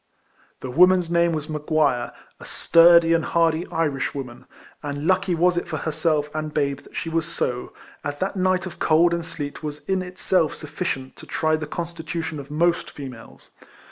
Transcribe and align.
The 0.61 0.71
woman's 0.71 1.11
name 1.11 1.31
was 1.31 1.45
M'Guire, 1.47 2.11
a 2.39 2.43
sturdy 2.45 3.13
and 3.13 3.23
hardy 3.23 3.67
Irishwoman; 3.67 4.47
and 4.81 5.05
lucky 5.05 5.35
was 5.35 5.57
it 5.57 5.67
for 5.67 5.77
herself 5.77 6.27
and 6.33 6.51
babe 6.51 6.79
that 6.79 6.95
she 6.95 7.07
was 7.07 7.27
so. 7.27 7.71
as 8.03 8.17
that 8.17 8.35
night 8.35 8.65
of 8.65 8.79
cold 8.79 9.13
and 9.13 9.23
sleet 9.23 9.61
was 9.61 9.87
in 9.87 10.01
itself 10.01 10.55
sufficient 10.55 11.15
to 11.17 11.27
try 11.27 11.55
the 11.55 11.67
constitution 11.67 12.39
of 12.39 12.49
most 12.49 12.89
females. 12.89 13.51